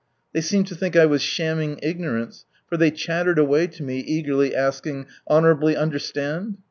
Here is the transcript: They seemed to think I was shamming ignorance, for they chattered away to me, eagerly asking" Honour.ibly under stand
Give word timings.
They 0.33 0.41
seemed 0.41 0.65
to 0.65 0.75
think 0.75 0.95
I 0.95 1.05
was 1.05 1.21
shamming 1.21 1.77
ignorance, 1.83 2.45
for 2.65 2.75
they 2.75 2.89
chattered 2.89 3.37
away 3.37 3.67
to 3.67 3.83
me, 3.83 3.99
eagerly 3.99 4.55
asking" 4.55 5.05
Honour.ibly 5.29 5.77
under 5.77 5.99
stand 5.99 6.57